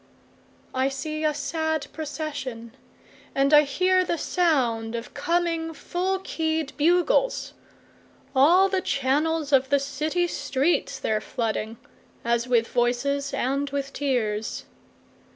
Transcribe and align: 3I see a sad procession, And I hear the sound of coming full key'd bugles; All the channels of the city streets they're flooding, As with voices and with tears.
3I 0.73 0.91
see 0.91 1.23
a 1.23 1.31
sad 1.31 1.85
procession, 1.93 2.71
And 3.35 3.53
I 3.53 3.61
hear 3.61 4.03
the 4.03 4.17
sound 4.17 4.95
of 4.95 5.13
coming 5.13 5.75
full 5.75 6.17
key'd 6.17 6.75
bugles; 6.75 7.53
All 8.35 8.67
the 8.67 8.81
channels 8.81 9.53
of 9.53 9.69
the 9.69 9.77
city 9.79 10.25
streets 10.25 10.97
they're 10.97 11.21
flooding, 11.21 11.77
As 12.25 12.47
with 12.47 12.67
voices 12.67 13.31
and 13.31 13.69
with 13.69 13.93
tears. 13.93 14.65